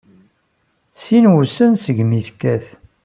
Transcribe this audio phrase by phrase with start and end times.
[1.01, 2.65] Sin wussan segmi tekkat.